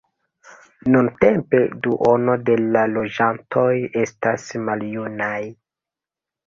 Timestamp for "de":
2.49-2.57